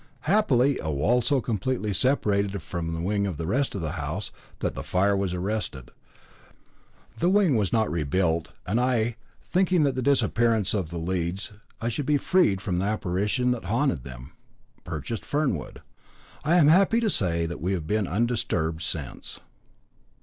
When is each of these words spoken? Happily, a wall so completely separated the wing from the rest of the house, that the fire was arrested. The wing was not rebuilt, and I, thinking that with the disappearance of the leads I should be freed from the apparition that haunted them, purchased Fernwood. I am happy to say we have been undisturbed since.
Happily, 0.21 0.79
a 0.79 0.89
wall 0.89 1.21
so 1.21 1.41
completely 1.41 1.93
separated 1.93 2.53
the 2.53 2.57
wing 3.03 3.23
from 3.25 3.37
the 3.37 3.45
rest 3.45 3.75
of 3.75 3.81
the 3.81 3.91
house, 3.91 4.31
that 4.57 4.73
the 4.73 4.81
fire 4.81 5.15
was 5.15 5.31
arrested. 5.35 5.91
The 7.19 7.29
wing 7.29 7.55
was 7.55 7.71
not 7.71 7.87
rebuilt, 7.91 8.49
and 8.65 8.79
I, 8.79 9.15
thinking 9.43 9.83
that 9.83 9.89
with 9.93 10.03
the 10.03 10.11
disappearance 10.11 10.73
of 10.73 10.89
the 10.89 10.97
leads 10.97 11.51
I 11.79 11.89
should 11.89 12.07
be 12.07 12.17
freed 12.17 12.61
from 12.61 12.79
the 12.79 12.85
apparition 12.85 13.51
that 13.51 13.65
haunted 13.65 14.03
them, 14.03 14.31
purchased 14.85 15.23
Fernwood. 15.23 15.83
I 16.43 16.55
am 16.55 16.69
happy 16.69 16.99
to 16.99 17.07
say 17.11 17.45
we 17.45 17.73
have 17.73 17.85
been 17.85 18.07
undisturbed 18.07 18.81
since. 18.81 19.39